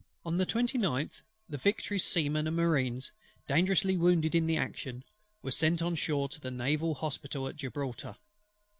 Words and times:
On 0.25 0.37
the 0.37 0.47
29th 0.47 1.21
the 1.47 1.59
Victory's 1.59 2.03
Seamen 2.03 2.47
and 2.47 2.55
Marines 2.57 3.11
dangerously 3.45 3.97
wounded 3.97 4.33
in 4.33 4.47
the 4.47 4.57
action, 4.57 5.03
were 5.43 5.51
sent 5.51 5.79
on 5.79 5.93
shore 5.93 6.27
to 6.29 6.41
the 6.41 6.49
naval 6.49 6.95
hospital 6.95 7.47
at 7.47 7.55
Gibraltar. 7.55 8.15